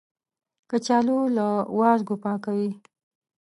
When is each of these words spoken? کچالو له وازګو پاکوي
کچالو 0.69 1.19
له 1.37 1.47
وازګو 1.79 2.15
پاکوي 2.23 2.71